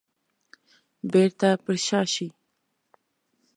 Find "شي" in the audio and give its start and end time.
2.13-2.27